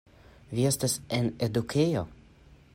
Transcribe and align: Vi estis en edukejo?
Vi 0.59 0.65
estis 0.69 0.95
en 1.19 1.29
edukejo? 1.49 2.05